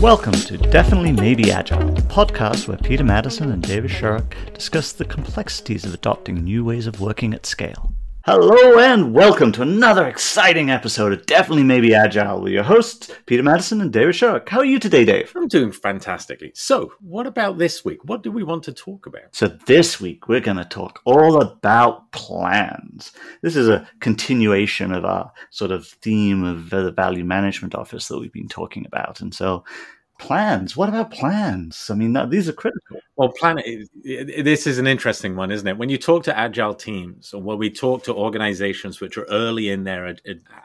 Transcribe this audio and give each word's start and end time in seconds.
Welcome 0.00 0.34
to 0.34 0.56
Definitely 0.56 1.10
Maybe 1.10 1.50
Agile, 1.50 1.92
the 1.92 2.02
podcast 2.02 2.68
where 2.68 2.76
Peter 2.76 3.02
Madison 3.02 3.50
and 3.50 3.60
David 3.60 3.90
Sharrock 3.90 4.32
discuss 4.54 4.92
the 4.92 5.04
complexities 5.04 5.84
of 5.84 5.92
adopting 5.92 6.44
new 6.44 6.64
ways 6.64 6.86
of 6.86 7.00
working 7.00 7.34
at 7.34 7.44
scale. 7.44 7.92
Hello 8.30 8.78
and 8.78 9.14
welcome 9.14 9.52
to 9.52 9.62
another 9.62 10.06
exciting 10.06 10.68
episode 10.68 11.14
of 11.14 11.24
Definitely 11.24 11.62
Maybe 11.62 11.94
Agile 11.94 12.42
with 12.42 12.52
your 12.52 12.62
hosts, 12.62 13.10
Peter 13.24 13.42
Madison 13.42 13.80
and 13.80 13.90
David 13.90 14.14
Sharrock. 14.14 14.50
How 14.50 14.58
are 14.58 14.66
you 14.66 14.78
today, 14.78 15.06
Dave? 15.06 15.32
I'm 15.34 15.48
doing 15.48 15.72
fantastically. 15.72 16.52
So, 16.54 16.92
what 17.00 17.26
about 17.26 17.56
this 17.56 17.86
week? 17.86 18.04
What 18.04 18.22
do 18.22 18.30
we 18.30 18.42
want 18.42 18.64
to 18.64 18.74
talk 18.74 19.06
about? 19.06 19.34
So, 19.34 19.48
this 19.64 19.98
week 19.98 20.28
we're 20.28 20.40
going 20.40 20.58
to 20.58 20.66
talk 20.66 21.00
all 21.06 21.40
about 21.40 22.12
plans. 22.12 23.12
This 23.40 23.56
is 23.56 23.66
a 23.66 23.88
continuation 24.00 24.92
of 24.92 25.06
our 25.06 25.32
sort 25.48 25.70
of 25.70 25.86
theme 25.86 26.44
of 26.44 26.68
the 26.68 26.92
value 26.92 27.24
management 27.24 27.74
office 27.74 28.08
that 28.08 28.18
we've 28.18 28.30
been 28.30 28.46
talking 28.46 28.84
about. 28.84 29.22
And 29.22 29.34
so, 29.34 29.64
plans. 30.18 30.76
What 30.76 30.88
about 30.88 31.10
plans? 31.10 31.88
I 31.90 31.94
mean, 31.94 32.16
these 32.28 32.48
are 32.48 32.52
critical. 32.52 32.98
Well, 33.16 33.30
plan. 33.30 33.60
This 34.04 34.66
is 34.66 34.78
an 34.78 34.86
interesting 34.86 35.34
one, 35.34 35.50
isn't 35.50 35.66
it? 35.66 35.78
When 35.78 35.88
you 35.88 35.98
talk 35.98 36.22
to 36.24 36.38
agile 36.38 36.74
teams, 36.74 37.32
or 37.32 37.42
when 37.42 37.58
we 37.58 37.70
talk 37.70 38.04
to 38.04 38.14
organizations 38.14 39.00
which 39.00 39.16
are 39.16 39.24
early 39.24 39.70
in 39.70 39.84
their 39.84 40.14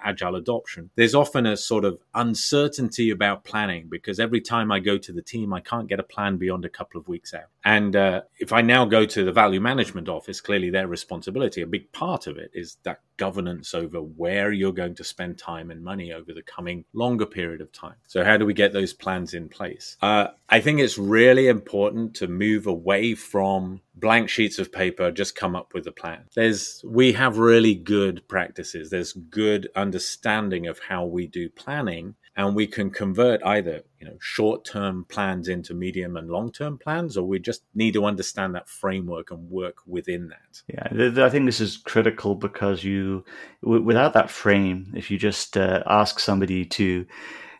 agile 0.04 0.36
adoption, 0.36 0.90
there's 0.96 1.16
often 1.16 1.46
a 1.46 1.58
sort 1.58 1.86
of 1.86 2.00
uncertainty 2.14 3.10
about 3.10 3.44
planning 3.44 3.88
because 3.90 4.20
every 4.20 4.42
time 4.42 4.72
I 4.72 4.80
go 4.80 4.98
to 4.98 5.12
the 5.12 5.22
team, 5.22 5.54
I 5.54 5.62
can't 5.62 5.88
get 5.88 6.00
a 6.00 6.04
plan 6.04 6.38
beyond 6.38 6.66
a 6.66 6.70
couple 6.70 7.00
of 7.00 7.08
weeks 7.08 7.34
out. 7.34 7.50
And 7.66 7.96
uh, 7.96 8.22
if 8.40 8.54
I 8.54 8.62
now 8.62 8.86
go 8.86 9.06
to 9.06 9.24
the 9.24 9.32
value 9.32 9.62
management 9.62 10.10
office, 10.10 10.42
clearly 10.42 10.70
their 10.70 10.88
responsibility, 10.88 11.62
a 11.62 11.68
big 11.68 11.92
part 11.92 12.28
of 12.28 12.38
it, 12.38 12.52
is 12.54 12.78
that 12.84 13.00
governance 13.18 13.74
over 13.74 14.00
where 14.00 14.52
you're 14.52 14.74
going 14.74 14.96
to 14.96 15.04
spend 15.04 15.38
time 15.38 15.72
and 15.72 15.84
money 15.84 16.12
over 16.12 16.34
the 16.34 16.42
coming 16.42 16.86
longer 16.94 17.26
period 17.26 17.62
of 17.62 17.72
time. 17.72 17.96
So, 18.08 18.24
how 18.24 18.38
do 18.38 18.46
we 18.46 18.54
get 18.54 18.74
those 18.74 18.94
plans 18.94 19.34
in 19.34 19.50
place? 19.50 19.98
Uh, 20.02 20.28
I 20.50 20.60
think 20.60 20.80
it's 20.80 20.98
really 20.98 21.48
important 21.48 22.16
to 22.16 22.28
move 22.28 22.68
away 22.68 23.16
from 23.16 23.82
blank 23.96 24.30
sheets 24.30 24.60
of 24.60 24.72
paper, 24.72 25.12
just 25.12 25.36
come 25.36 25.56
up 25.56 25.74
with 25.74 25.88
a 25.88 25.92
plan. 25.92 26.26
There's 26.36 26.84
we 26.86 27.14
have 27.14 27.38
really 27.38 27.76
good 27.76 28.28
practices. 28.28 28.90
There's 28.90 29.14
good 29.14 29.70
understanding 29.76 30.68
of 30.68 30.80
how 30.80 31.06
we 31.06 31.28
do 31.28 31.50
planning 31.50 32.16
and 32.36 32.56
we 32.56 32.66
can 32.68 32.90
convert 32.90 33.44
either 33.44 33.84
you 34.00 34.08
know 34.08 34.18
short-term 34.20 35.06
plans 35.10 35.48
into 35.48 35.74
medium 35.74 36.18
and 36.18 36.30
long-term 36.30 36.78
plans 36.78 37.18
or 37.18 37.28
we 37.28 37.40
just 37.40 37.64
need 37.76 37.94
to 37.94 38.06
understand 38.06 38.56
that 38.56 38.70
framework 38.70 39.32
and 39.32 39.50
work 39.50 39.78
within 39.86 40.30
that. 40.30 40.62
Yeah 40.68 41.24
i 41.26 41.30
think 41.30 41.46
this 41.46 41.62
is 41.62 41.78
critical 41.78 42.36
because 42.36 42.84
you 42.84 43.24
without 43.62 44.14
that 44.14 44.30
frame 44.30 44.94
if 44.96 45.10
you 45.12 45.18
just 45.18 45.58
uh, 45.58 45.84
ask 45.86 46.20
somebody 46.20 46.66
to 46.66 47.06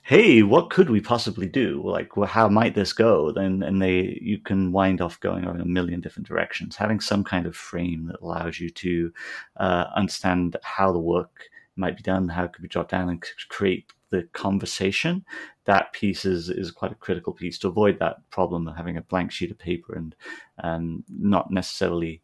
hey 0.04 0.44
what 0.44 0.70
could 0.70 0.90
we 0.90 1.00
possibly 1.00 1.48
do? 1.48 1.82
Like 1.84 2.18
well, 2.18 2.28
how 2.28 2.50
might 2.50 2.76
this 2.76 2.94
go? 2.94 3.32
then 3.32 3.64
and 3.64 3.82
they 3.82 4.20
you 4.22 4.38
can 4.38 4.72
wind 4.72 5.02
off 5.02 5.20
going 5.20 5.46
in 5.46 5.62
a 5.62 5.66
million 5.66 6.02
different 6.02 6.28
directions. 6.28 6.76
Having 6.76 7.00
some 7.00 7.24
kind 7.24 7.46
of 7.46 7.56
frame 7.56 8.08
that 8.08 8.20
allows 8.22 8.60
you 8.60 8.70
to 8.70 9.14
uh, 9.58 9.86
understand 9.96 10.58
how 10.62 10.92
the 10.92 11.00
work 11.00 11.50
might 11.76 11.98
be 11.98 12.04
done 12.04 12.28
how 12.28 12.44
it 12.44 12.54
could 12.54 12.62
be 12.62 12.68
dropped 12.68 12.92
down 12.92 13.10
and 13.10 13.24
create 13.50 13.92
the 14.14 14.30
conversation, 14.32 15.26
that 15.66 15.92
piece 15.92 16.24
is, 16.24 16.50
is 16.50 16.70
quite 16.70 16.92
a 16.92 16.96
critical 16.96 17.34
piece 17.34 17.58
to 17.58 17.68
avoid 17.68 17.98
that 17.98 18.18
problem 18.30 18.68
of 18.68 18.76
having 18.76 18.96
a 18.96 19.02
blank 19.02 19.32
sheet 19.32 19.50
of 19.50 19.58
paper 19.58 19.96
and 19.96 20.16
um, 20.64 21.04
not 21.10 21.50
necessarily 21.50 22.22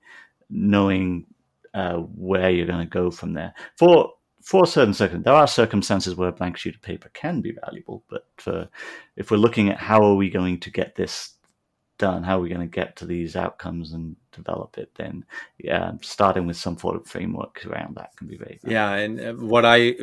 knowing 0.51 1.25
uh, 1.73 1.95
where 1.95 2.51
you're 2.51 2.67
going 2.67 2.85
to 2.85 2.85
go 3.01 3.09
from 3.09 3.33
there. 3.33 3.53
For 3.77 4.13
for 4.41 4.65
certain 4.65 4.93
circumstances, 4.93 5.25
there 5.25 5.33
are 5.33 5.47
circumstances 5.47 6.15
where 6.15 6.29
a 6.29 6.31
blank 6.31 6.57
sheet 6.57 6.75
of 6.75 6.81
paper 6.81 7.09
can 7.13 7.41
be 7.41 7.51
valuable, 7.65 8.03
but 8.09 8.25
for, 8.37 8.69
if 9.17 9.31
we're 9.31 9.37
looking 9.37 9.69
at 9.69 9.77
how 9.77 10.01
are 10.01 10.15
we 10.15 10.29
going 10.29 10.59
to 10.61 10.71
get 10.71 10.95
this 10.95 11.33
done, 11.97 12.23
how 12.23 12.37
are 12.37 12.41
we 12.41 12.47
going 12.49 12.61
to 12.61 12.79
get 12.81 12.95
to 12.95 13.05
these 13.05 13.35
outcomes 13.35 13.91
and 13.91 14.15
develop 14.31 14.77
it, 14.77 14.91
then 14.95 15.25
yeah, 15.57 15.91
starting 16.01 16.47
with 16.47 16.55
some 16.55 16.77
sort 16.77 16.95
of 16.95 17.05
framework 17.05 17.65
around 17.65 17.97
that 17.97 18.15
can 18.15 18.27
be 18.27 18.37
very 18.37 18.59
valuable. 18.63 18.71
Yeah, 18.71 18.93
and 18.93 19.19
uh, 19.19 19.33
what 19.45 19.65
I 19.65 19.95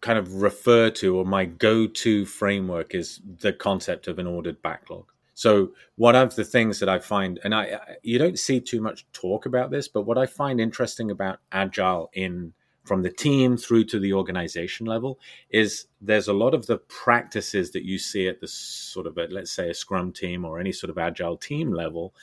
kind 0.00 0.18
of 0.18 0.42
refer 0.42 0.90
to 0.90 1.16
or 1.16 1.24
my 1.24 1.44
go-to 1.44 2.24
framework 2.24 2.94
is 2.94 3.20
the 3.40 3.52
concept 3.52 4.06
of 4.06 4.18
an 4.18 4.26
ordered 4.26 4.60
backlog. 4.62 5.06
So 5.34 5.70
one 5.96 6.16
of 6.16 6.34
the 6.34 6.44
things 6.44 6.80
that 6.80 6.88
I 6.88 6.98
find, 6.98 7.38
and 7.44 7.54
I, 7.54 7.78
you 8.02 8.18
don't 8.18 8.38
see 8.38 8.60
too 8.60 8.80
much 8.80 9.06
talk 9.12 9.46
about 9.46 9.70
this, 9.70 9.86
but 9.86 10.02
what 10.02 10.18
I 10.18 10.26
find 10.26 10.60
interesting 10.60 11.10
about 11.10 11.38
agile 11.52 12.10
in 12.12 12.52
from 12.84 13.02
the 13.02 13.10
team 13.10 13.56
through 13.56 13.84
to 13.84 14.00
the 14.00 14.14
organization 14.14 14.86
level 14.86 15.20
is 15.50 15.86
there's 16.00 16.26
a 16.26 16.32
lot 16.32 16.54
of 16.54 16.66
the 16.66 16.78
practices 16.78 17.70
that 17.72 17.84
you 17.84 17.98
see 17.98 18.26
at 18.26 18.40
the 18.40 18.48
sort 18.48 19.06
of 19.06 19.18
a, 19.18 19.26
let's 19.30 19.52
say 19.52 19.68
a 19.68 19.74
scrum 19.74 20.10
team 20.10 20.44
or 20.44 20.58
any 20.58 20.72
sort 20.72 20.90
of 20.90 20.96
agile 20.96 21.36
team 21.36 21.72
level 21.72 22.14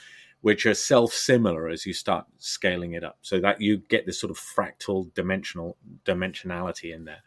which 0.42 0.66
are 0.66 0.74
self 0.74 1.14
similar 1.14 1.70
as 1.70 1.86
you 1.86 1.94
start 1.94 2.26
scaling 2.40 2.94
it 2.94 3.04
up 3.04 3.18
so 3.22 3.40
that 3.40 3.62
you 3.62 3.78
get 3.78 4.06
this 4.06 4.20
sort 4.20 4.32
of 4.32 4.38
fractal 4.38 5.14
dimensional 5.14 5.78
dimensionality 6.04 6.94
in 6.94 7.06
there 7.06 7.22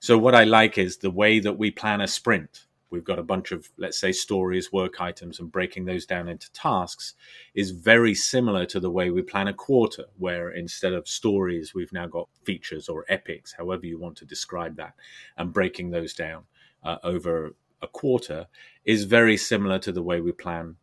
so 0.00 0.16
what 0.16 0.34
I 0.34 0.44
like 0.44 0.78
is 0.78 0.96
the 0.96 1.10
way 1.10 1.40
that 1.40 1.58
we 1.58 1.70
plan 1.70 2.00
a 2.00 2.08
sprint. 2.08 2.64
We've 2.88 3.04
got 3.04 3.18
a 3.18 3.22
bunch 3.22 3.52
of, 3.52 3.68
let's 3.76 4.00
say, 4.00 4.12
stories, 4.12 4.72
work 4.72 4.98
items, 4.98 5.38
and 5.38 5.52
breaking 5.52 5.84
those 5.84 6.06
down 6.06 6.26
into 6.26 6.50
tasks 6.52 7.14
is 7.54 7.70
very 7.70 8.14
similar 8.14 8.64
to 8.66 8.80
the 8.80 8.90
way 8.90 9.10
we 9.10 9.20
plan 9.20 9.46
a 9.46 9.54
quarter, 9.54 10.06
where 10.16 10.50
instead 10.50 10.94
of 10.94 11.06
stories, 11.06 11.74
we've 11.74 11.92
now 11.92 12.06
got 12.06 12.28
features 12.44 12.88
or 12.88 13.04
epics, 13.10 13.52
however 13.52 13.84
you 13.86 13.98
want 13.98 14.16
to 14.16 14.24
describe 14.24 14.74
that, 14.76 14.94
and 15.36 15.52
breaking 15.52 15.90
those 15.90 16.14
down 16.14 16.44
uh, 16.82 16.96
over 17.04 17.54
a 17.82 17.86
quarter 17.86 18.46
is 18.86 19.04
very 19.04 19.36
similar 19.36 19.78
to 19.78 19.92
the 19.92 20.02
way 20.02 20.20
we 20.20 20.32
plan 20.32 20.76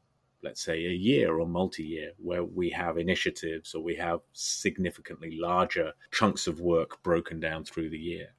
let's 0.43 0.61
say 0.61 0.85
a 0.85 0.91
year 0.91 1.39
or 1.39 1.47
multi-year 1.47 2.11
where 2.19 2.43
we 2.43 2.69
have 2.69 2.97
initiatives 2.97 3.73
or 3.73 3.83
we 3.83 3.95
have 3.95 4.19
significantly 4.33 5.35
larger 5.39 5.91
chunks 6.11 6.45
of 6.47 6.59
work 6.59 7.01
broken 7.03 7.39
down 7.39 7.63
through 7.63 7.89
the 7.89 7.97
year 7.97 8.29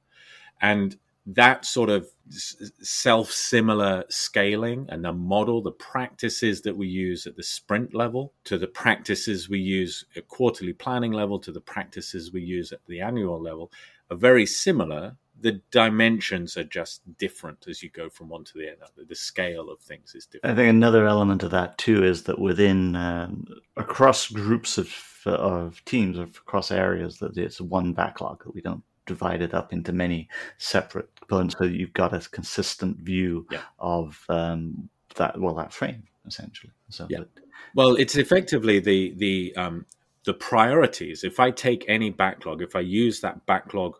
and 0.61 0.97
that 1.25 1.65
sort 1.65 1.89
of 1.89 2.07
self 2.31 3.31
similar 3.31 4.03
scaling 4.09 4.87
and 4.89 5.03
the 5.03 5.13
model, 5.13 5.61
the 5.61 5.71
practices 5.71 6.61
that 6.61 6.75
we 6.75 6.87
use 6.87 7.27
at 7.27 7.35
the 7.35 7.43
sprint 7.43 7.93
level 7.93 8.33
to 8.45 8.57
the 8.57 8.67
practices 8.67 9.49
we 9.49 9.59
use 9.59 10.05
at 10.15 10.27
quarterly 10.27 10.73
planning 10.73 11.11
level 11.11 11.39
to 11.39 11.51
the 11.51 11.61
practices 11.61 12.31
we 12.31 12.41
use 12.41 12.71
at 12.71 12.79
the 12.87 13.01
annual 13.01 13.39
level 13.39 13.71
are 14.09 14.17
very 14.17 14.45
similar. 14.45 15.15
The 15.41 15.61
dimensions 15.71 16.57
are 16.57 16.63
just 16.63 17.01
different 17.17 17.65
as 17.67 17.81
you 17.81 17.89
go 17.89 18.09
from 18.09 18.29
one 18.29 18.43
to 18.45 18.53
the 18.55 18.71
other. 18.71 19.05
The 19.07 19.15
scale 19.15 19.69
of 19.69 19.79
things 19.79 20.15
is 20.15 20.25
different. 20.25 20.51
I 20.51 20.55
think 20.55 20.69
another 20.69 21.07
element 21.07 21.43
of 21.43 21.51
that 21.51 21.77
too 21.77 22.03
is 22.03 22.23
that 22.23 22.39
within 22.39 22.95
um, 22.95 23.47
across 23.77 24.29
groups 24.29 24.77
of 24.77 24.93
of 25.25 25.83
teams 25.83 26.17
across 26.17 26.71
areas 26.71 27.19
that 27.19 27.37
it's 27.37 27.59
one 27.59 27.91
backlog 27.93 28.43
that 28.43 28.55
we 28.55 28.61
don't 28.61 28.83
divided 29.09 29.55
up 29.55 29.73
into 29.73 29.91
many 29.91 30.29
separate 30.59 31.09
components 31.19 31.55
so 31.57 31.63
you've 31.65 31.93
got 31.93 32.13
a 32.13 32.19
consistent 32.29 32.95
view 32.97 33.47
yeah. 33.49 33.61
of 33.79 34.23
um, 34.29 34.87
that 35.15 35.39
well 35.41 35.55
that 35.55 35.73
frame 35.73 36.03
essentially 36.27 36.71
so 36.89 37.07
yeah. 37.09 37.17
But, 37.17 37.43
well 37.73 37.95
it's 37.95 38.15
effectively 38.15 38.79
the 38.79 39.15
the 39.17 39.55
um, 39.55 39.87
the 40.25 40.35
priorities 40.35 41.23
if 41.23 41.39
i 41.39 41.49
take 41.49 41.83
any 41.87 42.11
backlog 42.11 42.61
if 42.61 42.75
i 42.75 42.81
use 42.81 43.19
that 43.21 43.45
backlog 43.47 43.95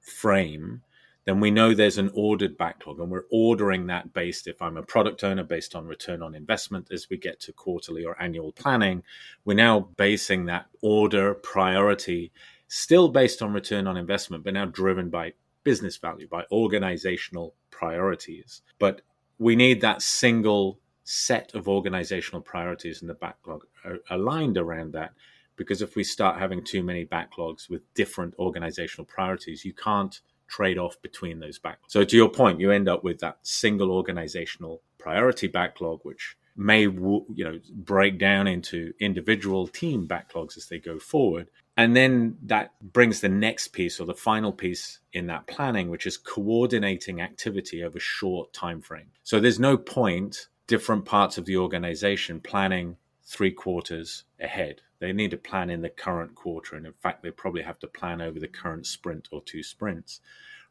frame 0.00 0.82
then 1.24 1.40
we 1.40 1.50
know 1.50 1.72
there's 1.72 1.98
an 1.98 2.10
ordered 2.14 2.56
backlog 2.56 2.98
and 2.98 3.10
we're 3.10 3.26
ordering 3.30 3.86
that 3.86 4.12
based 4.12 4.48
if 4.48 4.60
i'm 4.60 4.76
a 4.76 4.82
product 4.82 5.22
owner 5.22 5.44
based 5.44 5.76
on 5.76 5.86
return 5.86 6.20
on 6.20 6.34
investment 6.34 6.88
as 6.90 7.08
we 7.08 7.16
get 7.16 7.38
to 7.38 7.52
quarterly 7.52 8.04
or 8.04 8.20
annual 8.20 8.50
planning 8.50 9.04
we're 9.44 9.54
now 9.54 9.88
basing 9.96 10.46
that 10.46 10.66
order 10.82 11.34
priority 11.34 12.32
still 12.68 13.08
based 13.08 13.42
on 13.42 13.52
return 13.52 13.86
on 13.86 13.96
investment, 13.96 14.44
but 14.44 14.54
now 14.54 14.66
driven 14.66 15.10
by 15.10 15.32
business 15.64 15.96
value, 15.96 16.28
by 16.28 16.44
organizational 16.52 17.54
priorities. 17.70 18.62
But 18.78 19.02
we 19.38 19.56
need 19.56 19.80
that 19.80 20.02
single 20.02 20.78
set 21.04 21.54
of 21.54 21.68
organizational 21.68 22.42
priorities 22.42 23.00
in 23.00 23.08
the 23.08 23.14
backlog 23.14 23.64
aligned 24.10 24.58
around 24.58 24.92
that. 24.92 25.12
Because 25.56 25.82
if 25.82 25.96
we 25.96 26.04
start 26.04 26.38
having 26.38 26.62
too 26.62 26.82
many 26.82 27.04
backlogs 27.04 27.68
with 27.68 27.82
different 27.94 28.34
organizational 28.38 29.06
priorities, 29.06 29.64
you 29.64 29.72
can't 29.72 30.20
trade 30.46 30.78
off 30.78 31.00
between 31.02 31.40
those 31.40 31.58
backlogs. 31.58 31.88
So, 31.88 32.04
to 32.04 32.16
your 32.16 32.28
point, 32.28 32.60
you 32.60 32.70
end 32.70 32.88
up 32.88 33.02
with 33.02 33.18
that 33.20 33.38
single 33.42 33.90
organizational 33.90 34.82
priority 34.98 35.48
backlog, 35.48 36.00
which 36.04 36.36
may 36.56 36.82
you 36.82 37.24
know 37.38 37.58
break 37.74 38.18
down 38.18 38.46
into 38.46 38.92
individual 39.00 39.66
team 39.66 40.06
backlogs 40.06 40.56
as 40.56 40.66
they 40.66 40.78
go 40.78 40.98
forward 40.98 41.48
and 41.78 41.94
then 41.94 42.36
that 42.42 42.72
brings 42.82 43.20
the 43.20 43.28
next 43.28 43.68
piece 43.68 44.00
or 44.00 44.04
the 44.04 44.12
final 44.12 44.52
piece 44.52 44.98
in 45.12 45.28
that 45.28 45.46
planning, 45.46 45.90
which 45.90 46.08
is 46.08 46.16
coordinating 46.16 47.20
activity 47.20 47.84
over 47.84 48.00
short 48.00 48.52
time 48.52 48.80
frame. 48.80 49.12
So 49.22 49.38
there's 49.38 49.60
no 49.60 49.76
point 49.78 50.48
different 50.66 51.04
parts 51.04 51.38
of 51.38 51.44
the 51.44 51.56
organization 51.56 52.40
planning 52.40 52.96
three 53.24 53.52
quarters 53.52 54.24
ahead. 54.40 54.82
They 54.98 55.12
need 55.12 55.30
to 55.30 55.36
plan 55.36 55.70
in 55.70 55.82
the 55.82 55.88
current 55.88 56.34
quarter. 56.34 56.74
And 56.74 56.84
in 56.84 56.94
fact, 56.94 57.22
they 57.22 57.30
probably 57.30 57.62
have 57.62 57.78
to 57.78 57.86
plan 57.86 58.20
over 58.20 58.40
the 58.40 58.48
current 58.48 58.84
sprint 58.84 59.28
or 59.30 59.40
two 59.40 59.62
sprints 59.62 60.20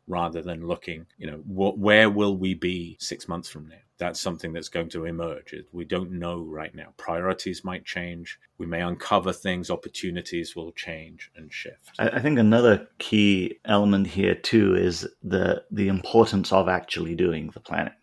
rather 0.08 0.42
than 0.42 0.68
looking, 0.68 1.06
you 1.18 1.28
know, 1.28 1.38
wh- 1.40 1.78
where 1.78 2.10
will 2.10 2.38
we 2.38 2.54
be 2.54 2.98
six 3.00 3.28
months 3.28 3.50
from 3.50 3.68
now? 3.68 3.76
That's 3.98 4.20
something 4.20 4.54
that's 4.54 4.70
going 4.70 4.90
to 4.90 5.06
emerge. 5.06 5.56
We 5.72 5.84
don't 5.84 6.12
know 6.12 6.44
right 6.44 6.74
now. 6.74 6.94
Priorities 6.98 7.64
might 7.64 7.84
change. 7.84 8.40
We 8.58 8.68
may 8.68 8.82
uncover 8.82 9.34
things. 9.34 9.72
Opportunities 9.72 10.56
will 10.56 10.72
change 10.74 11.32
and 11.36 11.52
shift. 11.52 11.92
I 11.98 12.20
think 12.20 12.38
another 12.38 12.88
key 13.00 13.60
element 13.66 14.08
here 14.08 14.36
too 14.36 14.76
is 14.76 15.08
the 15.24 15.64
the 15.72 15.88
importance 15.88 16.52
of 16.52 16.70
actually 16.70 17.16
doing 17.16 17.50
the 17.54 17.60
planning. 17.60 17.94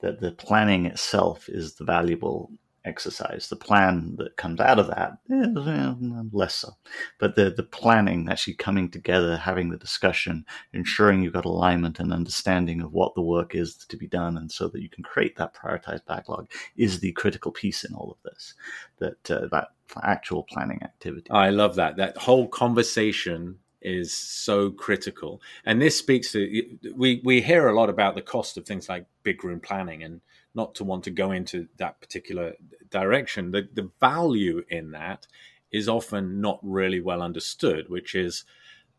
That 0.00 0.20
the 0.20 0.32
planning 0.32 0.86
itself 0.86 1.48
is 1.48 1.74
the 1.74 1.84
valuable 1.84 2.50
exercise. 2.84 3.48
The 3.48 3.56
plan 3.56 4.16
that 4.18 4.36
comes 4.36 4.60
out 4.60 4.78
of 4.78 4.88
that 4.88 5.18
is 5.28 6.32
less 6.32 6.56
so. 6.56 6.70
But 7.18 7.36
the, 7.36 7.50
the 7.50 7.62
planning, 7.62 8.28
actually 8.28 8.54
coming 8.54 8.90
together, 8.90 9.36
having 9.36 9.70
the 9.70 9.76
discussion, 9.76 10.44
ensuring 10.72 11.22
you've 11.22 11.32
got 11.32 11.44
alignment 11.44 12.00
and 12.00 12.12
understanding 12.12 12.80
of 12.80 12.92
what 12.92 13.14
the 13.14 13.22
work 13.22 13.54
is 13.54 13.76
to 13.76 13.96
be 13.96 14.06
done, 14.06 14.36
and 14.36 14.50
so 14.50 14.68
that 14.68 14.82
you 14.82 14.88
can 14.88 15.04
create 15.04 15.36
that 15.36 15.54
prioritized 15.54 16.06
backlog 16.06 16.50
is 16.76 17.00
the 17.00 17.12
critical 17.12 17.52
piece 17.52 17.84
in 17.84 17.94
all 17.94 18.10
of 18.10 18.30
this. 18.30 18.54
That 18.98 19.30
uh, 19.30 19.48
that 19.50 19.68
actual 20.02 20.44
planning 20.44 20.80
activity. 20.82 21.30
I 21.30 21.50
love 21.50 21.76
that. 21.76 21.96
That 21.96 22.16
whole 22.16 22.48
conversation 22.48 23.58
is 23.82 24.12
so 24.12 24.70
critical. 24.70 25.42
And 25.64 25.80
this 25.80 25.98
speaks 25.98 26.32
to 26.32 26.78
we 26.94 27.20
we 27.24 27.40
hear 27.40 27.68
a 27.68 27.74
lot 27.74 27.90
about 27.90 28.14
the 28.14 28.22
cost 28.22 28.56
of 28.56 28.64
things 28.64 28.88
like 28.88 29.06
big 29.22 29.44
room 29.44 29.60
planning 29.60 30.02
and 30.02 30.20
not 30.54 30.74
to 30.76 30.84
want 30.84 31.04
to 31.04 31.10
go 31.10 31.32
into 31.32 31.68
that 31.78 32.00
particular 32.00 32.54
direction. 32.90 33.50
The, 33.50 33.68
the 33.72 33.90
value 34.00 34.64
in 34.68 34.90
that 34.92 35.26
is 35.70 35.88
often 35.88 36.40
not 36.40 36.58
really 36.62 37.00
well 37.00 37.22
understood, 37.22 37.88
which 37.88 38.14
is 38.14 38.44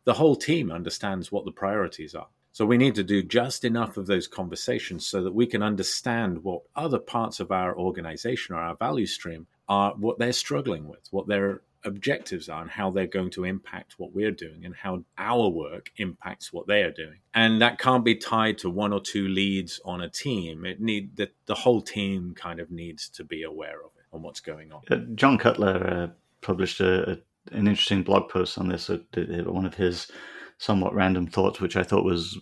the 0.04 0.14
whole 0.14 0.36
team 0.36 0.70
understands 0.70 1.30
what 1.30 1.44
the 1.44 1.52
priorities 1.52 2.14
are. 2.14 2.28
So 2.52 2.64
we 2.64 2.76
need 2.76 2.94
to 2.96 3.02
do 3.02 3.22
just 3.22 3.64
enough 3.64 3.96
of 3.96 4.06
those 4.06 4.28
conversations 4.28 5.06
so 5.06 5.22
that 5.24 5.34
we 5.34 5.46
can 5.46 5.62
understand 5.62 6.44
what 6.44 6.62
other 6.76 7.00
parts 7.00 7.40
of 7.40 7.50
our 7.50 7.76
organization 7.76 8.54
or 8.54 8.58
our 8.58 8.76
value 8.76 9.06
stream 9.06 9.48
are, 9.68 9.94
what 9.96 10.18
they're 10.18 10.32
struggling 10.32 10.86
with, 10.86 11.00
what 11.10 11.26
they're 11.26 11.62
objectives 11.84 12.48
are 12.48 12.62
and 12.62 12.70
how 12.70 12.90
they're 12.90 13.06
going 13.06 13.30
to 13.30 13.44
impact 13.44 13.94
what 13.98 14.14
we're 14.14 14.30
doing 14.30 14.64
and 14.64 14.74
how 14.74 15.04
our 15.18 15.48
work 15.48 15.90
impacts 15.96 16.52
what 16.52 16.66
they 16.66 16.82
are 16.82 16.90
doing. 16.90 17.18
And 17.34 17.60
that 17.60 17.78
can't 17.78 18.04
be 18.04 18.14
tied 18.14 18.58
to 18.58 18.70
one 18.70 18.92
or 18.92 19.00
two 19.00 19.28
leads 19.28 19.80
on 19.84 20.00
a 20.00 20.08
team. 20.08 20.64
It 20.64 20.80
need 20.80 21.16
the, 21.16 21.30
the 21.46 21.54
whole 21.54 21.82
team 21.82 22.34
kind 22.34 22.60
of 22.60 22.70
needs 22.70 23.08
to 23.10 23.24
be 23.24 23.42
aware 23.42 23.80
of 23.80 23.90
it 23.96 24.04
and 24.12 24.22
what's 24.22 24.40
going 24.40 24.72
on. 24.72 24.82
Uh, 24.90 25.04
John 25.14 25.38
Cutler 25.38 25.86
uh, 25.86 26.08
published 26.40 26.80
a, 26.80 27.12
a, 27.12 27.16
an 27.52 27.66
interesting 27.68 28.02
blog 28.02 28.28
post 28.28 28.58
on 28.58 28.68
this. 28.68 28.88
Uh, 28.88 28.98
one 29.44 29.66
of 29.66 29.74
his 29.74 30.10
somewhat 30.58 30.94
random 30.94 31.26
thoughts, 31.26 31.60
which 31.60 31.76
I 31.76 31.82
thought 31.82 32.04
was 32.04 32.38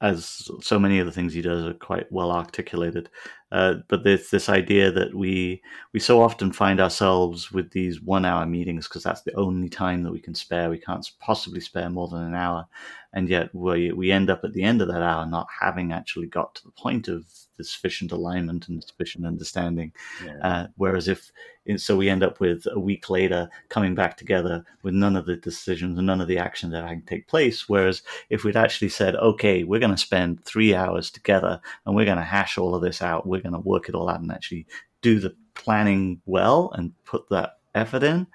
as 0.00 0.48
so 0.60 0.78
many 0.78 1.00
of 1.00 1.06
the 1.06 1.12
things 1.12 1.32
he 1.32 1.42
does 1.42 1.64
are 1.64 1.74
quite 1.74 2.10
well 2.12 2.30
articulated. 2.30 3.10
Uh, 3.50 3.76
but 3.88 4.04
there's 4.04 4.30
this 4.30 4.48
idea 4.48 4.92
that 4.92 5.14
we 5.14 5.60
we 5.92 6.00
so 6.00 6.22
often 6.22 6.52
find 6.52 6.80
ourselves 6.80 7.50
with 7.50 7.70
these 7.72 8.00
one 8.02 8.24
hour 8.24 8.46
meetings 8.46 8.86
because 8.86 9.02
that's 9.02 9.22
the 9.22 9.34
only 9.34 9.68
time 9.68 10.02
that 10.02 10.12
we 10.12 10.20
can 10.20 10.34
spare. 10.34 10.70
We 10.70 10.78
can't 10.78 11.08
possibly 11.20 11.60
spare 11.60 11.90
more 11.90 12.08
than 12.08 12.22
an 12.22 12.34
hour, 12.34 12.66
and 13.12 13.28
yet 13.28 13.54
we 13.54 13.92
we 13.92 14.12
end 14.12 14.30
up 14.30 14.44
at 14.44 14.52
the 14.52 14.62
end 14.62 14.82
of 14.82 14.88
that 14.88 15.02
hour 15.02 15.26
not 15.26 15.48
having 15.60 15.92
actually 15.92 16.26
got 16.26 16.54
to 16.56 16.64
the 16.64 16.72
point 16.72 17.08
of 17.08 17.24
sufficient 17.64 18.12
alignment 18.12 18.68
and 18.68 18.82
sufficient 18.82 19.26
understanding. 19.26 19.92
Yeah. 20.24 20.38
Uh, 20.42 20.66
whereas 20.76 21.08
if 21.08 21.30
so, 21.76 21.96
we 21.96 22.08
end 22.08 22.22
up 22.22 22.40
with 22.40 22.66
a 22.72 22.80
week 22.80 23.10
later 23.10 23.50
coming 23.68 23.94
back 23.94 24.16
together 24.16 24.64
with 24.82 24.94
none 24.94 25.16
of 25.16 25.26
the 25.26 25.36
decisions 25.36 25.98
and 25.98 26.06
none 26.06 26.20
of 26.22 26.28
the 26.28 26.38
action 26.38 26.70
that 26.70 26.88
can 26.88 27.02
take 27.02 27.28
place. 27.28 27.68
Whereas 27.68 28.02
if 28.30 28.42
we'd 28.42 28.56
actually 28.56 28.88
said, 28.88 29.16
okay, 29.16 29.64
we're 29.64 29.80
going 29.80 29.90
to 29.90 29.98
spend 29.98 30.42
three 30.44 30.74
hours 30.74 31.10
together 31.10 31.60
and 31.84 31.94
we're 31.94 32.06
going 32.06 32.16
to 32.16 32.24
hash 32.24 32.56
all 32.56 32.74
of 32.74 32.80
this 32.80 33.02
out, 33.02 33.26
we're 33.26 33.42
going 33.42 33.52
to 33.52 33.58
work 33.58 33.88
it 33.88 33.94
all 33.94 34.08
out 34.08 34.20
and 34.20 34.32
actually 34.32 34.66
do 35.02 35.20
the 35.20 35.34
planning 35.54 36.22
well 36.24 36.72
and 36.74 36.92
put 37.04 37.28
that 37.28 37.57
effort 37.78 38.02
in, 38.02 38.26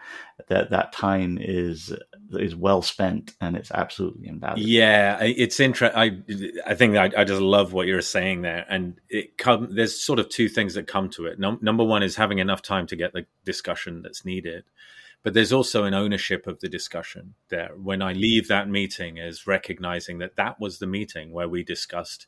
that 0.48 0.72
that 0.72 0.92
time 0.94 1.38
is 1.40 1.94
is 2.32 2.56
well 2.56 2.82
spent 2.82 3.34
and 3.42 3.56
it's 3.56 3.72
absolutely 3.72 4.28
invaluable. 4.28 4.68
Yeah, 4.68 5.20
it's 5.22 5.60
interesting. 5.60 5.98
I 6.00 6.72
I 6.72 6.74
think 6.74 6.98
I, 6.98 7.12
I, 7.16 7.24
just 7.24 7.42
love 7.42 7.74
what 7.74 7.86
you're 7.86 8.02
saying 8.02 8.42
there, 8.42 8.66
and 8.70 9.00
it 9.10 9.38
come. 9.38 9.76
There's 9.76 10.00
sort 10.00 10.20
of 10.20 10.30
two 10.30 10.50
things 10.50 10.74
that 10.74 10.88
come 10.88 11.10
to 11.12 11.26
it. 11.28 11.40
Number 11.40 11.84
one 11.84 12.04
is 12.04 12.16
having 12.16 12.40
enough 12.40 12.62
time 12.62 12.88
to 12.88 12.96
get 12.96 13.14
the 13.14 13.26
discussion 13.46 14.02
that's 14.02 14.26
needed, 14.26 14.64
but 15.24 15.34
there's 15.34 15.54
also 15.54 15.86
an 15.86 15.94
ownership 15.94 16.48
of 16.48 16.60
the 16.60 16.70
discussion 16.70 17.36
there. 17.50 17.72
When 17.78 18.02
I 18.02 18.14
leave 18.14 18.48
that 18.48 18.70
meeting, 18.70 19.18
is 19.18 19.48
recognizing 19.48 20.18
that 20.20 20.36
that 20.36 20.60
was 20.60 20.80
the 20.80 20.88
meeting 20.88 21.32
where 21.32 21.50
we 21.50 21.64
discussed 21.64 22.28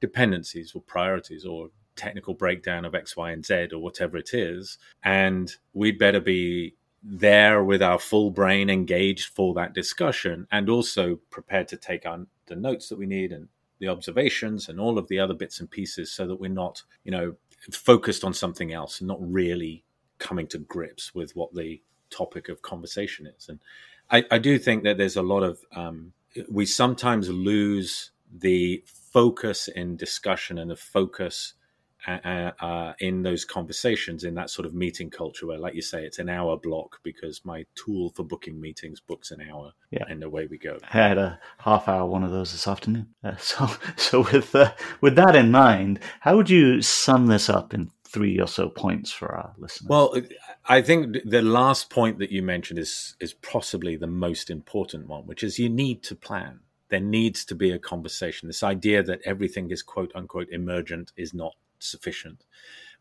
dependencies 0.00 0.72
or 0.74 0.82
priorities 0.82 1.44
or 1.44 1.70
technical 1.96 2.34
breakdown 2.34 2.84
of 2.84 2.94
X, 2.94 3.16
Y, 3.16 3.30
and 3.30 3.44
Z 3.44 3.68
or 3.72 3.78
whatever 3.78 4.16
it 4.16 4.30
is. 4.32 4.78
And 5.02 5.54
we'd 5.72 5.98
better 5.98 6.20
be 6.20 6.74
there 7.02 7.64
with 7.64 7.82
our 7.82 7.98
full 7.98 8.30
brain 8.30 8.70
engaged 8.70 9.34
for 9.34 9.54
that 9.54 9.74
discussion 9.74 10.46
and 10.52 10.68
also 10.70 11.16
prepared 11.30 11.68
to 11.68 11.76
take 11.76 12.06
on 12.06 12.28
the 12.46 12.54
notes 12.56 12.88
that 12.88 12.98
we 12.98 13.06
need 13.06 13.32
and 13.32 13.48
the 13.80 13.88
observations 13.88 14.68
and 14.68 14.78
all 14.78 14.98
of 14.98 15.08
the 15.08 15.18
other 15.18 15.34
bits 15.34 15.58
and 15.58 15.70
pieces 15.70 16.12
so 16.12 16.26
that 16.26 16.40
we're 16.40 16.48
not, 16.48 16.82
you 17.02 17.10
know, 17.10 17.34
focused 17.72 18.22
on 18.24 18.32
something 18.32 18.72
else 18.72 19.00
and 19.00 19.08
not 19.08 19.18
really 19.20 19.84
coming 20.18 20.46
to 20.46 20.58
grips 20.58 21.14
with 21.14 21.34
what 21.34 21.52
the 21.54 21.82
topic 22.10 22.48
of 22.48 22.62
conversation 22.62 23.26
is. 23.26 23.48
And 23.48 23.58
I, 24.10 24.24
I 24.30 24.38
do 24.38 24.58
think 24.58 24.84
that 24.84 24.98
there's 24.98 25.16
a 25.16 25.22
lot 25.22 25.42
of, 25.42 25.58
um, 25.74 26.12
we 26.48 26.66
sometimes 26.66 27.28
lose 27.28 28.12
the 28.32 28.84
focus 28.86 29.68
in 29.68 29.96
discussion 29.96 30.58
and 30.58 30.70
the 30.70 30.76
focus 30.76 31.54
uh, 32.06 32.50
uh, 32.60 32.92
in 32.98 33.22
those 33.22 33.44
conversations 33.44 34.24
in 34.24 34.34
that 34.34 34.50
sort 34.50 34.66
of 34.66 34.74
meeting 34.74 35.10
culture 35.10 35.46
where 35.46 35.58
like 35.58 35.74
you 35.74 35.82
say 35.82 36.04
it's 36.04 36.18
an 36.18 36.28
hour 36.28 36.56
block 36.56 36.98
because 37.02 37.44
my 37.44 37.64
tool 37.74 38.10
for 38.10 38.24
booking 38.24 38.60
meetings 38.60 39.00
books 39.00 39.30
an 39.30 39.40
hour 39.50 39.72
yeah. 39.90 40.04
and 40.08 40.22
away 40.22 40.46
we 40.46 40.58
go 40.58 40.78
i 40.92 40.96
had 40.96 41.18
a 41.18 41.38
half 41.58 41.88
hour 41.88 42.06
one 42.06 42.24
of 42.24 42.30
those 42.30 42.52
this 42.52 42.66
afternoon 42.66 43.06
uh, 43.24 43.36
so 43.36 43.68
so 43.96 44.20
with 44.32 44.54
uh, 44.54 44.72
with 45.00 45.14
that 45.16 45.36
in 45.36 45.50
mind 45.50 46.00
how 46.20 46.36
would 46.36 46.50
you 46.50 46.82
sum 46.82 47.26
this 47.26 47.48
up 47.48 47.72
in 47.72 47.90
three 48.04 48.38
or 48.38 48.48
so 48.48 48.68
points 48.68 49.10
for 49.10 49.34
our 49.34 49.54
listeners 49.58 49.88
well 49.88 50.14
i 50.66 50.82
think 50.82 51.16
the 51.24 51.40
last 51.40 51.88
point 51.88 52.18
that 52.18 52.30
you 52.30 52.42
mentioned 52.42 52.78
is 52.78 53.16
is 53.20 53.32
possibly 53.34 53.96
the 53.96 54.06
most 54.06 54.50
important 54.50 55.06
one 55.06 55.24
which 55.26 55.42
is 55.42 55.58
you 55.58 55.68
need 55.68 56.02
to 56.02 56.14
plan 56.14 56.60
there 56.92 57.00
needs 57.00 57.46
to 57.46 57.54
be 57.54 57.70
a 57.70 57.78
conversation. 57.78 58.48
This 58.48 58.62
idea 58.62 59.02
that 59.02 59.22
everything 59.24 59.70
is 59.70 59.82
quote 59.82 60.12
unquote 60.14 60.48
emergent 60.50 61.10
is 61.16 61.32
not 61.32 61.54
sufficient. 61.82 62.44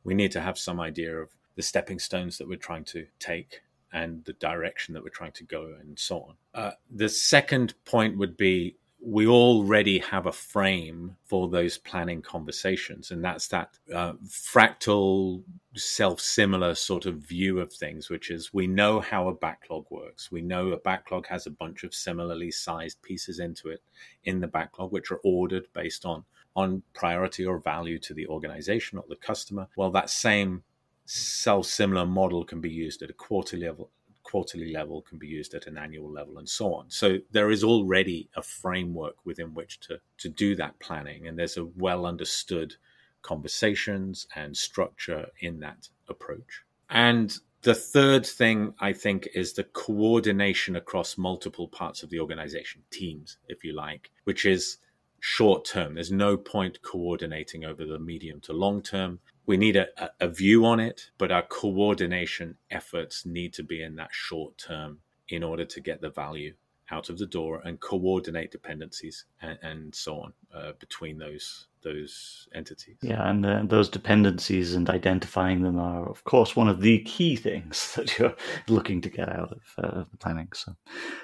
We 0.03 0.13
need 0.13 0.31
to 0.31 0.41
have 0.41 0.57
some 0.57 0.79
idea 0.79 1.15
of 1.15 1.29
the 1.55 1.61
stepping 1.61 1.99
stones 1.99 2.37
that 2.37 2.47
we're 2.47 2.57
trying 2.57 2.85
to 2.85 3.05
take 3.19 3.61
and 3.93 4.23
the 4.25 4.33
direction 4.33 4.93
that 4.93 5.03
we're 5.03 5.09
trying 5.09 5.33
to 5.33 5.43
go 5.43 5.75
and 5.79 5.99
so 5.99 6.21
on. 6.21 6.35
Uh, 6.53 6.71
the 6.89 7.09
second 7.09 7.73
point 7.85 8.17
would 8.17 8.37
be 8.37 8.77
we 9.03 9.25
already 9.25 9.97
have 9.97 10.27
a 10.27 10.31
frame 10.31 11.15
for 11.25 11.49
those 11.49 11.79
planning 11.79 12.21
conversations, 12.21 13.09
and 13.09 13.23
that's 13.23 13.47
that 13.47 13.77
uh, 13.93 14.13
fractal, 14.27 15.43
self 15.75 16.19
similar 16.19 16.75
sort 16.75 17.07
of 17.07 17.15
view 17.15 17.59
of 17.59 17.73
things, 17.73 18.11
which 18.11 18.29
is 18.29 18.53
we 18.53 18.67
know 18.67 18.99
how 18.99 19.27
a 19.27 19.33
backlog 19.33 19.85
works. 19.89 20.31
We 20.31 20.41
know 20.41 20.71
a 20.71 20.77
backlog 20.77 21.25
has 21.27 21.47
a 21.47 21.51
bunch 21.51 21.83
of 21.83 21.95
similarly 21.95 22.51
sized 22.51 23.01
pieces 23.01 23.39
into 23.39 23.69
it 23.69 23.81
in 24.25 24.39
the 24.39 24.47
backlog, 24.47 24.91
which 24.91 25.09
are 25.11 25.21
ordered 25.23 25.65
based 25.73 26.05
on 26.05 26.23
on 26.55 26.83
priority 26.93 27.45
or 27.45 27.59
value 27.59 27.97
to 27.99 28.13
the 28.13 28.27
organization 28.27 28.97
or 28.97 29.05
the 29.07 29.15
customer. 29.15 29.67
Well, 29.75 29.91
that 29.91 30.09
same 30.09 30.63
self 31.05 31.65
similar 31.65 32.05
model 32.05 32.43
can 32.45 32.61
be 32.61 32.69
used 32.69 33.01
at 33.01 33.09
a 33.09 33.13
quarterly 33.13 33.65
level 33.65 33.89
quarterly 34.23 34.71
level 34.71 35.01
can 35.01 35.17
be 35.17 35.27
used 35.27 35.53
at 35.55 35.65
an 35.65 35.77
annual 35.77 36.09
level 36.09 36.37
and 36.37 36.47
so 36.47 36.73
on 36.73 36.85
so 36.89 37.17
there 37.31 37.49
is 37.49 37.63
already 37.63 38.29
a 38.35 38.41
framework 38.41 39.15
within 39.25 39.53
which 39.53 39.79
to 39.79 39.99
to 40.17 40.29
do 40.29 40.55
that 40.55 40.77
planning 40.79 41.27
and 41.27 41.37
there's 41.37 41.57
a 41.57 41.65
well 41.75 42.05
understood 42.05 42.75
conversations 43.23 44.27
and 44.35 44.55
structure 44.55 45.25
in 45.39 45.59
that 45.59 45.89
approach 46.07 46.61
and 46.91 47.39
the 47.63 47.75
third 47.75 48.25
thing 48.25 48.73
I 48.79 48.93
think 48.93 49.29
is 49.35 49.53
the 49.53 49.63
coordination 49.63 50.75
across 50.75 51.17
multiple 51.17 51.67
parts 51.67 52.01
of 52.01 52.09
the 52.09 52.19
organization, 52.19 52.81
teams, 52.89 53.37
if 53.47 53.63
you 53.63 53.73
like, 53.73 54.09
which 54.23 54.45
is 54.45 54.77
short 55.21 55.63
term. 55.65 55.93
There's 55.93 56.11
no 56.11 56.35
point 56.35 56.81
coordinating 56.81 57.63
over 57.63 57.85
the 57.85 57.99
medium 57.99 58.41
to 58.41 58.53
long 58.53 58.81
term. 58.81 59.19
We 59.45 59.55
need 59.55 59.75
a, 59.75 59.87
a 60.19 60.27
view 60.27 60.65
on 60.65 60.79
it, 60.79 61.11
but 61.17 61.31
our 61.31 61.43
coordination 61.43 62.57
efforts 62.71 63.25
need 63.25 63.53
to 63.53 63.63
be 63.63 63.83
in 63.83 63.95
that 63.97 64.09
short 64.11 64.57
term 64.57 64.99
in 65.29 65.43
order 65.43 65.63
to 65.63 65.79
get 65.79 66.01
the 66.01 66.09
value 66.09 66.53
out 66.91 67.09
of 67.09 67.17
the 67.17 67.25
door 67.25 67.61
and 67.63 67.79
coordinate 67.79 68.51
dependencies 68.51 69.25
and, 69.41 69.57
and 69.61 69.95
so 69.95 70.19
on 70.21 70.33
uh, 70.53 70.71
between 70.79 71.17
those 71.17 71.67
those 71.83 72.47
entities. 72.53 72.97
Yeah, 73.01 73.27
and 73.27 73.45
uh, 73.45 73.63
those 73.63 73.89
dependencies 73.89 74.75
and 74.75 74.89
identifying 74.89 75.63
them 75.63 75.79
are, 75.79 76.07
of 76.07 76.23
course, 76.25 76.55
one 76.55 76.67
of 76.67 76.81
the 76.81 76.99
key 76.99 77.35
things 77.35 77.93
that 77.95 78.17
you're 78.17 78.35
looking 78.67 79.01
to 79.01 79.09
get 79.09 79.29
out 79.29 79.51
of 79.51 79.83
uh, 79.83 80.03
the 80.11 80.17
planning. 80.17 80.49
So, 80.53 80.75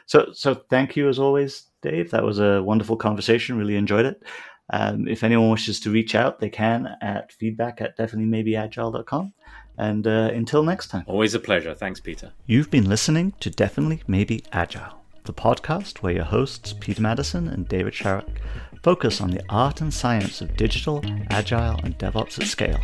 so, 0.06 0.30
so 0.34 0.56
thank 0.70 0.96
you 0.96 1.10
as 1.10 1.20
always, 1.20 1.68
Dave. 1.82 2.12
That 2.12 2.24
was 2.24 2.40
a 2.40 2.64
wonderful 2.64 2.98
conversation. 2.98 3.58
Really 3.58 3.76
enjoyed 3.76 4.06
it. 4.06 4.24
Um, 4.70 5.08
if 5.08 5.24
anyone 5.24 5.50
wishes 5.50 5.80
to 5.82 5.92
reach 5.92 6.14
out, 6.14 6.40
they 6.40 6.50
can 6.50 6.90
at 7.02 7.32
feedback 7.32 7.82
at 7.82 7.98
definitelymaybeagile.com. 7.98 9.34
And 9.78 10.08
uh, 10.08 10.32
until 10.34 10.64
next 10.64 10.88
time. 10.88 11.04
Always 11.08 11.36
a 11.36 11.40
pleasure. 11.40 11.74
Thanks, 11.74 12.00
Peter. 12.00 12.34
You've 12.48 12.72
been 12.72 12.90
listening 12.90 13.34
to 13.40 13.50
Definitely 13.50 14.02
Maybe 14.08 14.44
Agile, 14.52 15.00
the 15.28 15.34
podcast 15.34 15.98
where 15.98 16.14
your 16.14 16.24
hosts, 16.24 16.74
Peter 16.74 17.02
Madison 17.02 17.48
and 17.48 17.68
David 17.68 17.94
Sharrock, 17.94 18.28
focus 18.82 19.20
on 19.22 19.30
the 19.32 19.44
art 19.50 19.82
and 19.82 19.94
science 19.94 20.42
of 20.42 20.56
digital, 20.56 21.04
agile, 21.30 21.80
and 21.84 21.98
DevOps 22.00 22.40
at 22.40 22.48
scale. 22.48 22.80